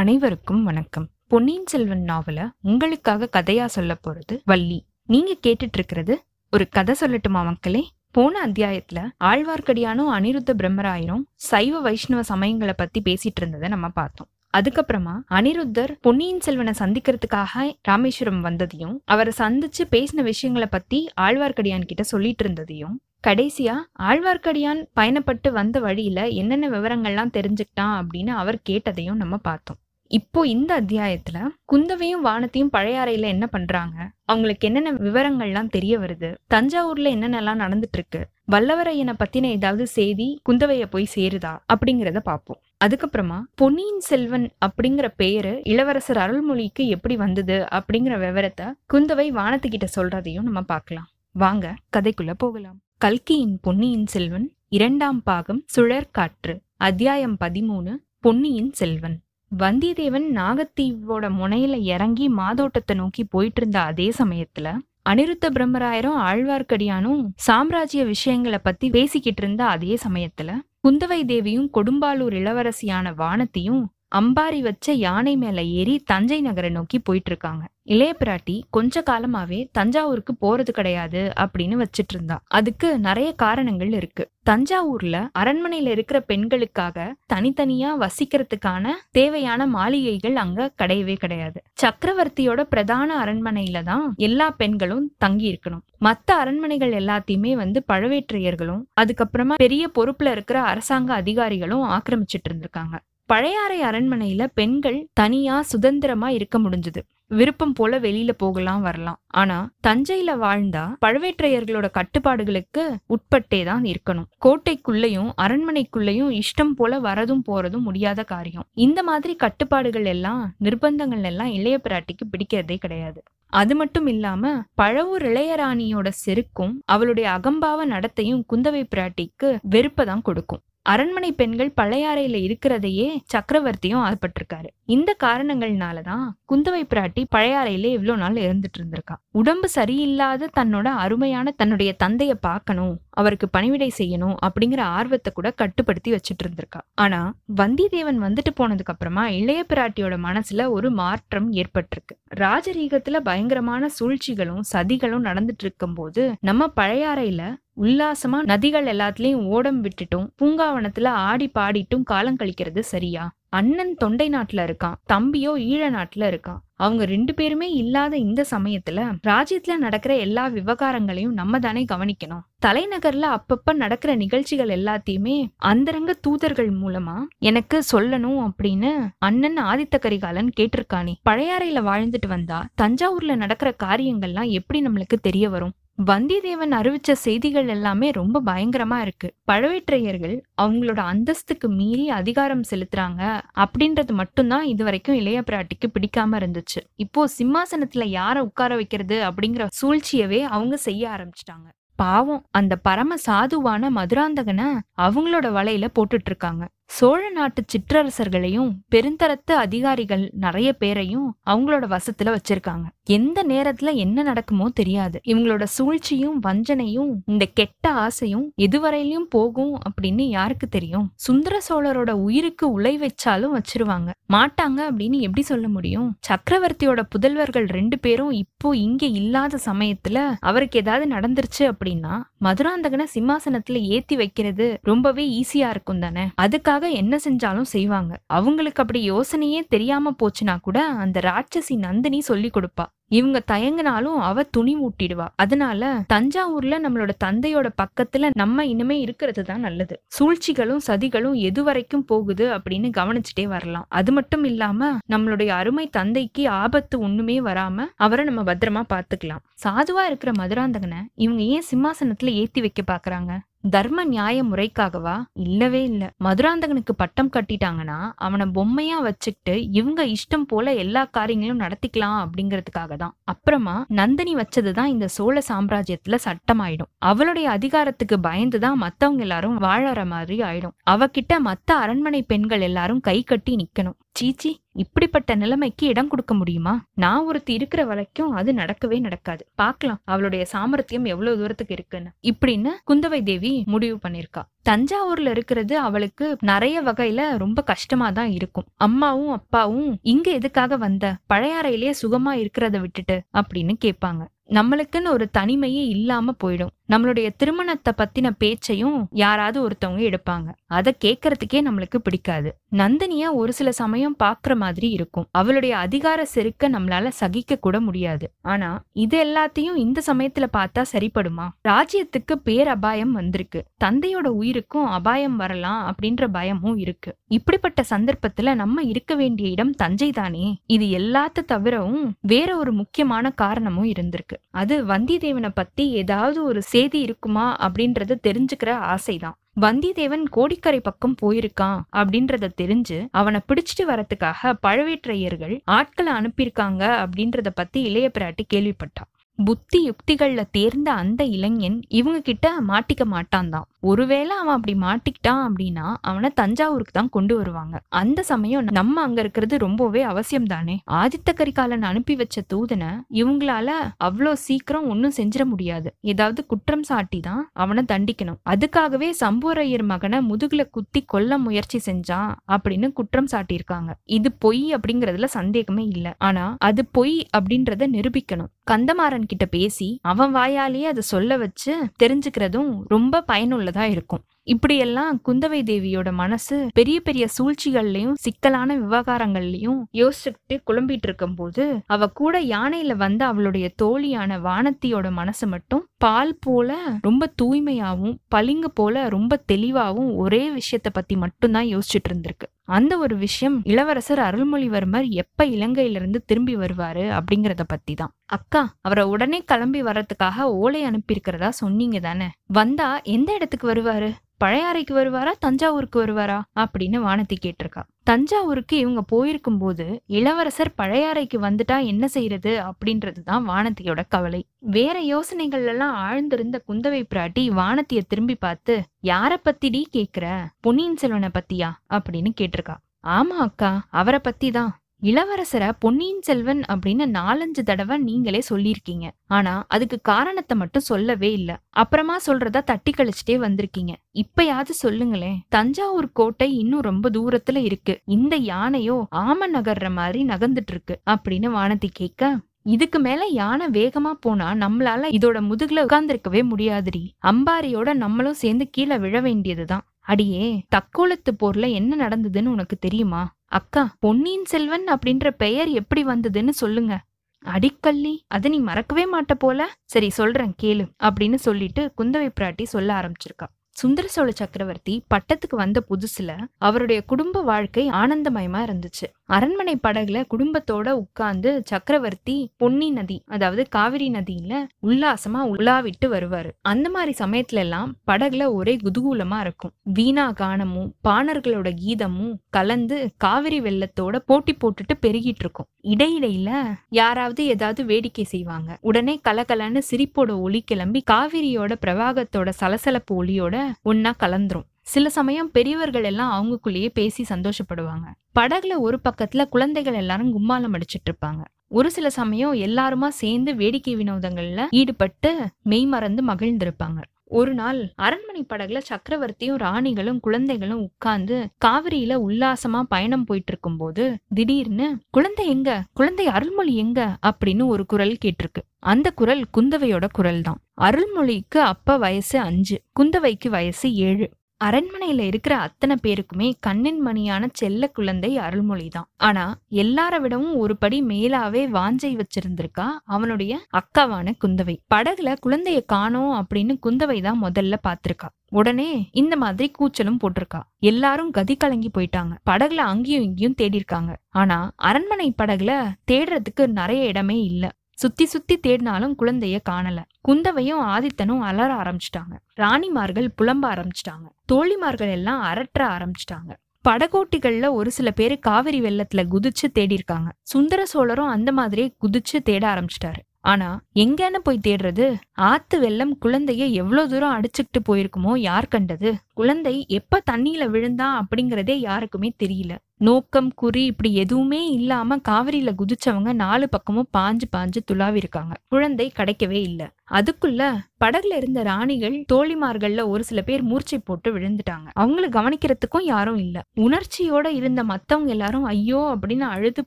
[0.00, 1.08] அனைவருக்கும் வணக்கம்.
[1.28, 4.86] பொன்னியின் செல்வன் நாவல உங்களுக்காக கதையா சொல்ல போறது வள்ளி.
[5.04, 7.90] நீங்க கேட்டுட்டு இருக்கிறது ஒரு கதை சொல்லட்டுமா மக்களே?
[8.10, 14.28] போன அத்தியாயத்துல ஆழ்வார்க்கடியானும் அனிருத்த பிரம்மராயரும் சைவ வைஷ்ணவ சமயங்களை பத்தி பேசிட்டு இருந்ததை நம்ம பார்த்தோம்.
[14.56, 22.44] அதுக்கப்புறமா அனிருத்தர் பொன்னியின் செல்வனை சந்திக்கிறதுக்காக ராமேஸ்வரம் வந்ததையும் அவரை சந்திச்சு பேசின விஷயங்களை பத்தி ஆழ்வார்க்கடியான் கிட்ட சொல்லிட்டு
[22.44, 29.76] இருந்ததையும் கடைசியா ஆழ்வார்க்கடியான் பயணப்பட்டு வந்த வழியில என்னென்ன விவரங்கள்லாம் தெரிஞ்சுக்கிட்டான் அப்படின்னு அவர் கேட்டதையும் நம்ம பார்த்தோம்.
[30.10, 31.38] இப்போ இந்த அத்தியாயத்துல
[31.72, 33.96] குந்தவையும் வானத்தையும் பழையாறையில என்ன பண்றாங்க?
[34.24, 36.34] அவங்களுக்கு என்னென்ன விவரங்கள்லாம் தெரிய வருது?
[36.54, 38.20] தஞ்சாவூர்ல என்னென்னலாம் நடந்துட்டு இருக்கு
[38.52, 41.52] வல்லவரையனை பத்தின ஏதாவது செய்தி குந்தவைய போய் சேருதா?
[41.72, 47.66] அப்படிங்கிறத பார்ப்போம் அதுக்கப்புறமா பொன்னியின் செல்வன் அப்படிங்கிற பெயரு இளவரசர் அருள்மொழிக்கு எப்படி வந்தது?
[47.70, 52.78] அப்படிங்கிற விவரத்தை குந்தவை வானத்துக்கிட்ட சொல்றதையும் நம்ம பார்க்கலாம் வாங்க கதைக்குள்ள போகலாம்.
[52.98, 59.18] கல்கியின் பொன்னியின் செல்வன் இரண்டாம் பாகம் சுழற்காற்று அத்தியாயம் பதிமூணு பொன்னியின் செல்வன்.
[59.52, 64.68] வந்தியத்தேவன் நாகத்தீவோட முனையில இறங்கி மாதோட்டத்தை நோக்கி போயிட்டு இருந்த அதே சமயத்துல
[65.02, 70.50] அனிருத்த பிரம்மராயரும் ஆழ்வார்க்கடியானும் சாம்ராஜ்ய விஷயங்களை பத்தி பேசிக்கிட்டு இருந்த அதே சமயத்துல
[70.82, 73.82] குந்தவை தேவியும் கொடும்பாலூர் இளவரசியான வானத்தையும்
[74.12, 80.32] அம்பாரி வச்ச யானை மேல ஏறி தஞ்சை நகரை நோக்கி போயிட்டு இருக்காங்க இளைய பிராட்டி கொஞ்ச காலமாவே தஞ்சாவூருக்கு
[80.34, 84.24] போறது கிடையாது அப்படின்னு வச்சிட்டு இருந்தா அதுக்கு நிறைய காரணங்கள் இருக்கு.
[84.44, 86.98] தஞ்சாவூர்ல அரண்மனையில இருக்கிற பெண்களுக்காக
[87.34, 91.58] தனித்தனியா வசிக்கிறதுக்கான தேவையான மாளிகைகள் அங்க கிடையவே கிடையாது.
[91.82, 95.84] சக்கரவர்த்தியோட பிரதான அரண்மனையில தான் எல்லா பெண்களும் தங்கி இருக்கணும்.
[96.04, 102.96] மத்த அரண்மனைகள் எல்லாத்தையுமே வந்து பழவேற்றையர்களும் அதுக்கப்புறமா பெரிய பொறுப்புல இருக்கிற அரசாங்க அதிகாரிகளும் ஆக்கிரமிச்சிட்டு இருந்திருக்காங்க
[103.30, 107.00] பழையாறை அரண்மனையில பெண்கள் தனியா சுதந்திரமா இருக்க முடிஞ்சது.
[107.30, 109.18] விருப்பம் போல வெளியில போகலாம் வரலாம்.
[109.40, 114.28] ஆனா தஞ்சையில வாழ்ந்தா பழவேற்றையர்களோட கட்டுப்பாடுகளுக்கு உட்பட்டே தான் இருக்கணும்.
[114.44, 118.66] கோட்டைக்குள்ளேயும் அரண்மனைக்குள்ளேயும் இஷ்டம் போல வரதும் போறதும் முடியாத காரியம்.
[118.86, 123.22] இந்த மாதிரி கட்டுப்பாடுகள் எல்லாம் நிர்பந்தங்கள் எல்லாம் இளைய பிராட்டிக்கு பிடிக்கிறதே கிடையாது.
[123.52, 124.50] அது மட்டும் இல்லாம
[124.82, 130.64] பழவூர் இளையராணியோட செருக்கும் அவளுடைய அகம்பாவ நடத்தையும் குந்தவை பிராட்டிக்கு வெறுப்பதான் கொடுக்கும்.
[130.82, 139.16] அரண்மனை பெண்கள் பழையாறையில இருக்கிறதையே சக்கரவர்த்தியும் ஆசைப்பட்டிருக்காரு இந்த காரணங்கள்னாலதான் குந்தவை பிராட்டி பழையாறையில இவ்வளவு நாள் இருந்துட்டு இருந்திருக்கா.
[139.30, 143.00] உடம்பு சரியில்லாத தன்னோட அருமையான தன்னுடைய தந்தைய பார்க்கணும்.
[143.10, 149.64] அவருக்கு பணிவிடை செய்யணும் அப்படிங்கிற ஆர்வத்தை கூட கட்டுப்படுத்தி வச்சுட்டு இருந்திருக்கா ஆனா வந்தியத்தேவன் வந்துட்டு போனதுக்கு அப்புறமா இளைய
[149.68, 152.14] பிராட்டியோட மனசுல ஒரு மாற்றம் ஏற்பட்டிருக்கு.
[152.36, 157.42] ராஜரீகத்துல பயங்கரமான சூழ்ச்சிகளும் சதிகளும் நடந்துட்டு இருக்கும் போது நம்ம பழையாறையில
[157.80, 163.34] உல்லாசமா நதிகள் எல்லாத்துலயும் ஓடம் விட்டுட்டும் பூங்காவனத்துல ஆடி பாடிட்டும் காலம் கழிக்கிறது சரியா?
[163.50, 166.60] அண்ணன் தொண்டை நாட்டுல இருக்கான் தம்பியோ ஈழ நாட்டுல இருக்கான்.
[166.74, 172.44] அவங்க ரெண்டு பேருமே இல்லாத இந்த சமயத்துல ராஜ்யத்துல நடக்கிற எல்லா விவகாரங்களையும் நம்ம தானே கவனிக்கணும்.
[172.66, 181.14] தலைநகர்ல அப்பப்ப நடக்கிற நிகழ்ச்சிகள் எல்லாத்தையுமே அந்தரங்க தூதர்கள் மூலமா எனக்கு சொல்லணும் அப்படின்னு அண்ணன் ஆதித்த கரிகாலன் கேட்டிருக்கானே.
[181.30, 185.72] பழையாறையில வாழ்ந்துட்டு வந்தா தஞ்சாவூர்ல நடக்கிற காரியங்கள்லாம் எப்படி நம்மளுக்கு தெரிய வரும்?
[186.06, 189.34] வந்தியத்தேவன் அறிவிச்ச செய்திகள் எல்லாமே ரொம்ப பயங்கரமா இருக்கு.
[189.52, 196.80] பழவேற்றையர்கள் அவங்களோட அந்தஸ்துக்கு மீறி அதிகாரம் செலுத்துறாங்க அப்படின்றது மட்டும்தான் இது வரைக்கும் இளைய பிராட்டிக்கு பிடிக்காம இருந்துச்சு.
[196.96, 201.68] இப்போ சிம்மாசனத்துல யார உட்கார வைக்கிறது அப்படிங்கிற சூழ்ச்சியவே அவங்க செய்ய ஆரம்பிச்சிட்டாங்க.
[201.96, 204.68] பாவம் அந்த பரம சாதுவான மதுராந்தகனை
[204.98, 206.68] அவங்களோட வலையில போட்டுட்டு இருக்காங்க.
[206.90, 212.86] சோழ நாட்டு சிற்றரசர்களையும் பெருந்தரத்து அதிகாரிகள் நிறைய பேரையும் அவங்களோட வசத்துல வச்சிருக்காங்க.
[213.04, 215.20] எந்த நேரத்துல என்ன நடக்குமோ தெரியாது.
[215.26, 221.06] இவங்களோட சூழ்ச்சியும் வஞ்சனையும் இந்த கெட்ட ஆசையும் எதுவரையிலும் போகும் அப்படின்னு யாருக்கு தெரியும்?
[221.14, 224.10] சுந்தர சோழரோட உயிருக்கு உலை வச்சாலும் வச்சிருவாங்க.
[224.32, 226.08] மாட்டாங்க அப்படின்னு எப்படி சொல்ல முடியும்?
[226.28, 232.14] சக்கரவர்த்தியோட புதல்வர்கள் ரெண்டு பேரும் இப்போ இங்க இல்லாத சமயத்துல அவருக்கு ஏதாவது நடந்துருச்சு அப்படின்னா
[232.44, 238.20] மதுராந்தகனை சிம்மாசனத்துல ஏத்தி வைக்கிறது ரொம்பவே ஈஸியா இருக்கும் தானே அதுக்காக என்ன செஞ்சாலும் செய்வாங்க.
[238.26, 242.84] அவங்களுக்கு அப்படி யோசனையே தெரியாம போச்சுனா கூட அந்த ராட்சசி நந்தினி சொல்லி கொடுப்பா.
[243.06, 245.28] இவங்க தயங்கினாலும் அவ துணி மூட்டிடுவா.
[245.36, 250.02] அதனால தஞ்சாவூர்ல நம்மளோட தந்தையோட பக்கத்துல நம்ம இனிமே இருக்கிறது தான் நல்லது.
[250.06, 253.86] சூழ்ச்சிகளும் சதிகளும் எது வரைக்கும் போகுது அப்படின்னு கவனிச்சுட்டே வரலாம்.
[253.88, 260.32] அது மட்டும் இல்லாம நம்மளுடைய அருமை தந்தைக்கு ஆபத்து ஒண்ணுமே வராம அவரை நம்ம பத்திரமா பாத்துக்கலாம் சாதுவா இருக்கிற
[260.38, 263.38] மதுராந்தகனை இவங்க ஏன் சிம்மாசனத்துல ஏத்தி வைக்க பாக்குறாங்க?
[263.68, 265.22] தர்ம நியாய முறைக்காகவா?
[265.32, 266.10] இல்லவே இல்ல.
[266.24, 273.16] மதுராந்தகனுக்கு பட்டம் கட்டிட்டாங்கன்னா அவனை பொம்மையா வச்சுக்கிட்டு இவங்க இஷ்டம் போல எல்லா காரியங்களும் நடத்திக்கலாம் அப்படிங்கிறதுக்காக தான்.
[273.24, 276.90] அப்புறமா நந்தினி வச்சதுதான் இந்த சோழ சாம்ராஜ்யத்துல சட்டமாயிடும்.
[276.98, 280.76] அவளுடைய அதிகாரத்துக்கு பயந்துதான் மத்தவங்க எல்லாரும் வாழற மாதிரி ஆயிடும்.
[280.90, 283.98] அவகிட்ட மத்த அரண்மனை பெண்கள் எல்லாரும் கை கட்டி நிக்கணும்.
[284.12, 286.84] சீச்சி இப்படிப்பட்ட நிலைமைக்கு இடம் கொடுக்க முடியுமா?
[286.94, 289.46] நான் ஒருத்தி இருக்கிற வரைக்கும் அது நடக்கவே நடக்காது.
[289.54, 292.10] பார்க்கலாம் அவளுடைய சாமர்த்தியம் எவ்வளவு தூரத்துக்கு இருக்குன்னு.
[292.22, 294.42] இப்படின்னு குந்தவை தேவி முடிவு பண்ணிருக்கா.
[294.68, 298.66] தஞ்சாவூர்ல இருக்கிறது அவளுக்கு நிறைய வகையில ரொம்ப கஷ்டமா தான் இருக்கும்.
[298.76, 301.16] அம்மாவும் அப்பாவும் இங்க எதுக்காக வந்த?
[301.34, 304.26] பழையாறையிலேயே சுகமா இருக்கிறத விட்டுட்டு அப்படின்னு கேட்பாங்க.
[304.48, 306.70] நம்மளுக்குன்னு ஒரு தனிமையே இல்லாம போயிடும்.
[306.88, 310.46] நம்மளுடைய திருமணத்தை பத்தின பேச்சையும் யாராவது ஒருத்தவங்க எடுப்பாங்க.
[310.66, 312.56] அதை கேட்கறதுக்கே நம்மளுக்கு பிடிக்காது.
[312.72, 315.26] நந்தினிய ஒரு சில சமயம் பாக்குற மாதிரி இருக்கும்.
[315.30, 318.32] அவளுடைய அதிகார செருக்க நம்மளால சகிக்க கூட முடியாது.
[318.40, 321.48] ஆனா இது எல்லாத்தையும் இந்த சமயத்துல பார்த்தா சரிப்படுமா?
[321.68, 323.64] ராஜ்யத்துக்கு பேர் அபாயம் வந்திருக்கு.
[323.84, 327.16] தந்தையோட உயிர் உயிருக்கும் அபாயம் வரலாம் அப்படின்ற பயமும் இருக்கு.
[327.26, 330.60] இப்படிப்பட்ட சந்தர்ப்பத்துல நம்ம இருக்க வேண்டிய இடம் தஞ்சை தானே?
[330.66, 334.36] இது எல்லாத்த தவிரவும் வேற ஒரு முக்கியமான காரணமும் இருந்திருக்கு.
[334.50, 339.38] அது வந்தியத்தேவனை பத்தி ஏதாவது ஒரு செய்தி இருக்குமா அப்படின்றத தெரிஞ்சுக்கிற ஆசைதான்.
[339.60, 348.10] வந்தியத்தேவன் கோடிக்கரை பக்கம் போயிருக்கான் அப்படின்றத தெரிஞ்சு அவனை பிடிச்சிட்டு வரத்துக்காக பழவேற்றையர்கள் ஆட்களை அனுப்பியிருக்காங்க அப்படின்றத பத்தி இளைய
[348.18, 349.04] பிராட்டி கேள்விப்பட்டா.
[349.46, 355.84] புத்தி யுக்திகள்ல தேர்ந்த அந்த இளைஞன் இவங்க கிட்ட மாட்டிக்க மாட்டான் தான் ஒருவேளை அவன் அப்படி மாட்டிக்கிட்டான் அப்படின்னா
[356.00, 357.76] அவனை தஞ்சாவூருக்கு தான் கொண்டு வருவாங்க.
[358.00, 362.90] அந்த சமயம் நம்ம அங்க இருக்கிறது ரொம்பவே அவசியம் தானே ஆதித்த கரிகாலன் அனுப்பி வச்ச தூதனை
[363.20, 363.68] இவங்களால
[364.08, 365.88] அவ்வளோ சீக்கிரம் ஒன்றும் செஞ்சிட முடியாது.
[366.12, 368.38] ஏதாவது குற்றம் சாட்டி தான் அவனை தண்டிக்கணும்.
[368.54, 373.90] அதுக்காகவே சம்புவரையர் மகனை முதுகுல குத்தி கொல்ல முயற்சி செஞ்சான் அப்படின்னு குற்றம் சாட்டியிருக்காங்க.
[374.18, 376.14] இது பொய் அப்படிங்கறதுல சந்தேகமே இல்லை.
[376.18, 378.52] ஆனா அது பொய் அப்படின்றத நிரூபிக்கணும்.
[378.72, 381.72] கந்தமாறன் கிட்ட பேசி அவன் வாயாலேயே அதை சொல்ல வச்சு
[382.02, 384.24] தெரிஞ்சுக்கிறதும் ரொம்ப பயனுள்ளதா இருக்கும்.
[384.42, 392.96] இப்படியெல்லாம் குந்தவை தேவியோட மனசு பெரிய பெரிய சூழ்ச்சிகள்லயும் சிக்கலான விவகாரங்கள்லயும் யோசிச்சுக்கிட்டு குழம்பிட்டு இருக்கும்போது அவ கூட யானையில
[392.96, 400.50] வந்த அவளுடைய தோழியான வானத்தியோட மனசு மட்டும் பால் போல ரொம்ப தூய்மையாவும் பளிங்கு போல ரொம்ப தெளிவாவும் ஒரே
[400.50, 402.48] விஷயத்த பத்தி மட்டும்தான் யோசிச்சுட்டு இருந்திருக்கு.
[402.70, 409.44] அந்த ஒரு விஷயம் இளவரசர் அருள்மொழிவர்மர் எப்ப இலங்கையிலிருந்து திரும்பி வருவாரு அப்படிங்கறத பத்தி தான் அக்கா அவரை உடனே
[409.44, 414.10] கிளம்பி வர்றதுக்காக ஓலை அனுப்பியிருக்கிறதா சொன்னீங்க தானே வந்தா எந்த இடத்துக்கு வருவாரு?
[414.44, 415.32] பழையாறைக்கு வருவாரா?
[415.38, 416.40] தஞ்சாவூருக்கு வருவாரா?
[416.56, 417.82] அப்படின்னு வானதி கேட்டிருக்கா.
[418.02, 424.46] தஞ்சாவூருக்கு இவங்க போயிருக்கும் போது இளவரசர் பழையாறைக்கு வந்துட்டா என்ன செய்யறது அப்படின்றது தான் வானத்தியோட கவலை.
[424.58, 430.46] வேற யோசனைகள் எல்லாம் ஆழ்ந்திருந்த குந்தவை பிராட்டி வானத்திய திரும்பி பார்த்து யார பத்திடி கேக்குற?
[430.60, 431.70] பொன்னியின் செல்வனை பத்தியா?
[431.90, 432.76] அப்படின்னு கேட்டிருக்கா.
[433.06, 439.10] ஆமா அக்கா அவரை பத்தி தான் இளவரசரை பொன்னியின் செல்வன் அப்படின்னு நாலஞ்சு தடவை நீங்களே சொல்லியிருக்கீங்க.
[439.26, 441.60] ஆனா அதுக்கு காரணத்தை மட்டும் சொல்லவே இல்ல.
[441.70, 443.94] அப்புறமா சொல்றதா தட்டி கழிச்சிட்டே வந்திருக்கீங்க.
[444.14, 445.42] இப்பயாவது சொல்லுங்களேன்.
[445.48, 448.00] தஞ்சாவூர் கோட்டை இன்னும் ரொம்ப தூரத்துல இருக்கு.
[448.04, 454.52] இந்த யானையோ ஆம நகர்ற மாதிரி நகர்ந்துட்டு இருக்கு அப்படின்னு வானதி கேட்க இதுக்கு மேல யானை வேகமா போனா
[454.52, 457.08] நம்மளால இதோட முதுகுல உட்கார்ந்திருக்கவே முடியாதுடி.
[457.26, 459.84] அம்பாரியோட நம்மளும் சேர்ந்து கீழே விழ வேண்டியதுதான்.
[460.00, 463.38] அடியே தக்கோலத்து போர்ல என்ன நடந்ததுன்னு உனக்கு தெரியுமா?
[463.52, 467.00] அக்கா பொன்னியின் செல்வன் அப்படின்ற பெயர் எப்படி வந்ததுன்னு சொல்லுங்க.
[467.44, 469.60] அடிக்கல்லி அதை நீ மறக்கவே மாட்ட போல.
[469.84, 473.46] சரி சொல்றேன் கேளு அப்படின்னு சொல்லிட்டு குந்தவை பிராட்டி சொல்ல ஆரம்பிச்சிருக்கா.
[473.70, 479.06] சுந்தர சோழ சக்கரவர்த்தி பட்டத்துக்கு வந்த புதுசுல அவருடைய குடும்ப வாழ்க்கை ஆனந்தமயமா இருந்துச்சு.
[479.34, 486.50] அரண்மனை படகுல குடும்பத்தோட உட்கார்ந்து சக்கரவர்த்தி பொன்னி நதி அதாவது காவிரி நதியில உல்லாசமா உலாவிட்டு வருவாரு.
[486.62, 489.72] அந்த மாதிரி சமயத்துல எல்லாம் படகுல ஒரே குதூகூலமா இருக்கும்.
[489.82, 495.68] வீணா கானமும் பாணர்களோட கீதமும் கலந்து காவிரி வெள்ளத்தோட போட்டி போட்டுட்டு பெருகிட்டு இருக்கும்.
[495.82, 496.50] இடையிடையில
[496.88, 498.78] யாராவது ஏதாவது வேடிக்கை செய்வாங்க.
[498.80, 504.68] உடனே கலகலன்னு சிரிப்போட ஒளி கிளம்பி காவிரியோட பிரவாகத்தோட சலசலப்பு ஒளியோட ஒன்னா கலந்துரும்.
[504.86, 508.06] சில சமயம் பெரியவர்கள் எல்லாம் அவங்களுக்குள்ளேயே பேசி சந்தோஷப்படுவாங்க.
[508.40, 511.42] படகுல ஒரு பக்கத்துல குழந்தைகள் எல்லாரும் கும்மாலம் அடிச்சிட்டு இருப்பாங்க.
[511.68, 517.00] ஒரு சில சமயம் எல்லாருமா சேர்ந்து வேடிக்கை வினோதங்கள்ல ஈடுபட்டு மெய்மறந்து மகிழ்ந்திருப்பாங்க.
[517.32, 525.46] ஒரு நாள் அரண்மனை படகுல சக்கரவர்த்தியும் ராணிகளும் குழந்தைகளும் உட்கார்ந்து காவிரியில உல்லாசமா பயணம் போயிட்டு இருக்கும்போது திடீர்னு குழந்தை
[525.46, 525.82] எங்க?
[525.92, 527.16] குழந்தை அருள்மொழி எங்க?
[527.26, 528.62] அப்படின்னு ஒரு குரல் கேட்டிருக்கு.
[528.78, 534.28] அந்த குரல் குந்தவையோட குரல் தான் அருள்மொழிக்கு அப்ப வயசு அஞ்சு குந்தவைக்கு வயசு ஏழு.
[534.60, 539.44] அரண்மனையில இருக்கிற அத்தனை பேருக்குமே கண்ணின் மணியான செல்ல குழந்தை அருள்மொழி தான் ஆனா
[539.82, 544.76] எல்லார விடவும் ஒரு படி மேலாவே வாஞ்சை வச்சிருந்திருக்கா அவனுடைய அக்காவான குந்தவை.
[544.94, 550.60] படகுல குழந்தைய காணோம் அப்படின்னு குந்தவை தான் முதல்ல பாத்திருக்கா உடனே இந்த மாதிரி கூச்சலும் போட்டிருக்கா.
[550.82, 552.32] எல்லாரும் கதி கலங்கி போயிட்டாங்க.
[552.50, 555.72] படகுல அங்கேயும் இங்கேயும் தேடி இருக்காங்க ஆனா அரண்மனை படகுல
[556.10, 557.64] தேடுறதுக்கு நிறைய இடமே இல்ல.
[557.94, 559.98] சுத்தி சுத்தி தேடினாலும் குழந்தைய காணல.
[560.28, 562.34] குந்தவையும் ஆதித்தனும் அலற ஆரம்பிச்சிட்டாங்க.
[562.60, 564.28] ராணிமார்கள் புலம்ப ஆரம்பிச்சிட்டாங்க.
[564.52, 566.56] தோழிமார்கள் எல்லாம் அரற்ற ஆரம்பிச்சிட்டாங்க.
[566.88, 570.32] படகோட்டிகள்ல ஒரு சில பேர் காவிரி வெள்ளத்துல குதிச்சு தேடி இருக்காங்க.
[570.42, 573.20] சுந்தர சோழரும் அந்த மாதிரியே குதிச்சு தேட ஆரம்பிச்சிட்டாரு.
[573.40, 575.14] ஆனா எங்கன்னு போய் தேடுறது?
[575.32, 579.14] ஆத்து வெள்ளம் குழந்தைய எவ்வளவு தூரம் அடிச்சுக்கிட்டு போயிருக்குமோ யார் கண்டது?
[579.34, 582.78] குழந்தை எப்ப தண்ணியில விழுந்தா அப்படிங்கறதே யாருக்குமே தெரியல.
[583.00, 589.60] நோக்கம் குறி இப்படி எதுவுமே இல்லாம காவிரியில குதிச்சவங்க நாலு பக்கமும் பாஞ்சு பாஞ்சு துளாவி இருக்காங்க குழந்தை கிடைக்கவே
[589.60, 589.86] இல்லை.
[590.10, 590.62] அதுக்குள்ள
[591.04, 594.88] படகுல இருந்த ராணிகள் தோழிமார்கள்ல ஒரு சில பேர் மூர்ச்சை போட்டு விழுந்துட்டாங்க.
[595.00, 596.56] அவங்கள கவனிக்கிறதுக்கும் யாரும் இல்ல.
[596.80, 599.84] உணர்ச்சியோட இருந்த மத்தவங்க எல்லாரும் ஐயோ அப்படின்னு அழுது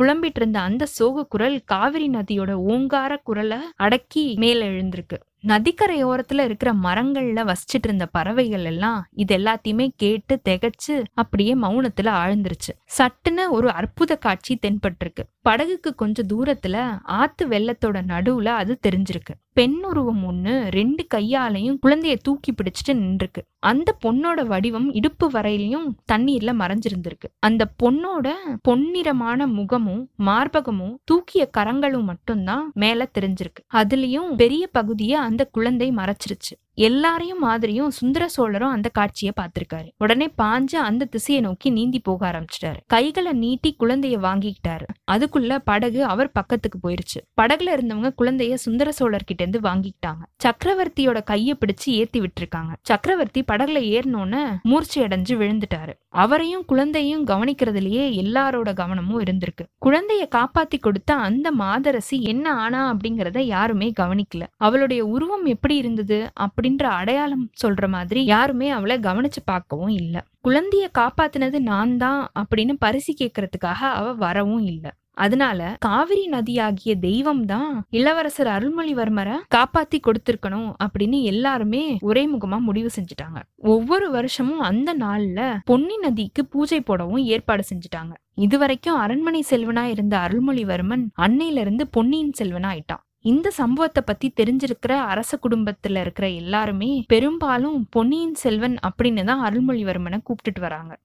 [0.00, 5.18] புலம்பிட்டு இருந்த அந்த சோக குரல் காவிரி நதியோட ஓங்கார குரலை அடக்கி மேல எழுந்திருக்கு.
[5.46, 12.72] நதிக்கரையோரத்துல இருக்கிற மரங்கள்ல வசிச்சிட்டு இருந்த பறவைகள் எல்லாம் இது எல்லாத்தையுமே கேட்டு திகைச்சு அப்படியே மௌனத்துல ஆழ்ந்துருச்சு.
[12.98, 15.22] சட்டுன்னு ஒரு அற்புத காட்சி தென்பட்டிருக்கு.
[15.48, 19.34] படகுக்கு கொஞ்சம் தூரத்துல ஆத்து வெள்ளத்தோட நடுவுல அது தெரிஞ்சிருக்கு.
[19.52, 23.42] பெண் உருவம் ஒண்ணு ரெண்டு கையாலையும் குழந்தைய தூக்கி பிடிச்சிட்டு நின்றுருக்கு.
[23.58, 27.28] அந்த பொண்ணோட வடிவம் இடுப்பு வரையிலையும் தண்ணீர்ல மறைஞ்சிருந்திருக்கு.
[27.38, 28.30] அந்த பொண்ணோட
[28.68, 33.62] பொன்னிறமான முகமும் மார்பகமும் தூக்கிய கரங்களும் மட்டும்தான் மேல தெரிஞ்சிருக்கு.
[33.74, 36.54] அதுலயும் பெரிய பகுதியை அந்த குழந்தை மறைச்சிருச்சு.
[36.80, 39.88] எல்லாரையும் மாதிரியும் சுந்தர சோழரும் அந்த காட்சியை பார்த்திருக்காரு.
[39.98, 42.80] உடனே பாஞ்சு அந்த திசையை நோக்கி நீந்தி போக ஆரம்பிச்சிட்டாரு.
[42.86, 44.86] கைகளை நீட்டி குழந்தைய வாங்கிக்கிட்டாரு.
[45.12, 47.18] அதுக்குள்ள படகு அவர் பக்கத்துக்கு போயிருச்சு.
[47.40, 50.22] படகுல இருந்தவங்க குழந்தைய சுந்தர சோழர் கிட்ட இருந்து வாங்கிக்கிட்டாங்க.
[50.44, 52.72] சக்கரவர்த்தியோட கையை பிடிச்சு ஏத்தி விட்டுருக்காங்க.
[52.82, 55.92] சக்கரவர்த்தி படகுல ஏறினோன்னு மூர்ச்சி அடைஞ்சு விழுந்துட்டாரு.
[56.08, 59.64] அவரையும் குழந்தையும் கவனிக்கிறதுலயே எல்லாரோட கவனமும் இருந்திருக்கு.
[59.86, 64.42] குழந்தைய காப்பாத்தி கொடுத்த அந்த மாதரசி என்ன ஆனா அப்படிங்கறத யாருமே கவனிக்கல.
[64.56, 66.30] அவளுடைய உருவம் எப்படி இருந்தது
[66.70, 70.20] அப்படின்ற அடையாளம் சொல்ற மாதிரி யாருமே அவளை கவனிச்சு பார்க்கவும் இல்லை.
[70.46, 74.90] குழந்தைய காப்பாத்தினது நான் தான் அப்படின்னு பரிசு கேட்கறதுக்காக அவ வரவும் இல்லை.
[75.24, 83.40] அதனால காவிரி நதியாகிய தெய்வம் தான் இளவரசர் அருள்மொழிவர்மரை காப்பாத்தி கொடுத்திருக்கணும் அப்படின்னு எல்லாருமே ஒரே முகமா முடிவு செஞ்சுட்டாங்க.
[83.74, 88.14] ஒவ்வொரு வருஷமும் அந்த நாள்ல பொன்னி நதிக்கு பூஜை போடவும் ஏற்பாடு செஞ்சுட்டாங்க.
[88.46, 93.04] இதுவரைக்கும் அரண்மனை செல்வனா இருந்த அருள்மொழிவர்மன் அன்னையில இருந்து பொன்னியின் செல்வனா ஆயிட்டான்.
[93.22, 100.60] இந்த சம்பவத்தை பத்தி தெரிஞ்சிருக்கிற அரச குடும்பத்துல இருக்கிற எல்லாருமே பெரும்பாலும் பொன்னியின் செல்வன் அப்படின்னு தான் அருள்மொழிவர்மனை கூப்பிட்டுட்டு
[100.60, 100.98] வராங்க.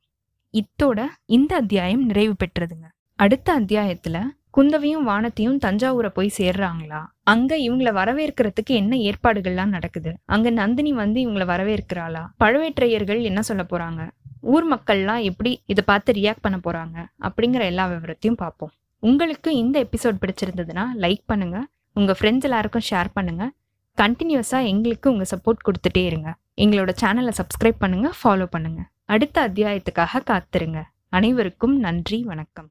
[0.54, 2.88] இத்தோட இந்த அத்தியாயம் நிறைவு பெற்றதுங்க.
[3.16, 7.06] அடுத்த அத்தியாயத்துல குந்தவையும் வானத்தையும் தஞ்சாவூரை போய் சேர்றாங்களா?
[7.24, 10.18] அங்க இவங்கள வரவேற்கிறதுக்கு என்ன ஏற்பாடுகள்லாம் நடக்குது?
[10.26, 12.26] அங்க நந்தினி வந்து இவங்கள வரவேற்கிறாளா?
[12.40, 14.10] பழவேற்றையர்கள் என்ன சொல்ல போறாங்க?
[14.42, 17.06] ஊர் மக்கள்லாம் எப்படி இதை பார்த்து ரியாக்ட் பண்ண போறாங்க?
[17.22, 18.72] அப்படிங்கிற எல்லா விவரத்தையும் பார்ப்போம்.
[19.00, 21.68] உங்களுக்கு இந்த எபிசோட் பிடிச்சிருந்ததுன்னா லைக் பண்ணுங்க.
[22.00, 23.44] உங்கள் ஃப்ரெண்ட்ஸ் எல்லாருக்கும் ஷேர் பண்ணுங்க.
[23.98, 26.30] கண்டினியூஸாக எங்களுக்கு உங்கள் சப்போர்ட் கொடுத்துட்டே இருங்க.
[26.64, 30.82] எங்களோட சேனலை சப்ஸ்கிரைப் பண்ணுங்கள் ஃபாலோ பண்ணுங்கள் அடுத்த அத்தியாயத்துக்காக காத்திருங்க.
[31.18, 32.70] அனைவருக்கும் நன்றி வணக்கம்.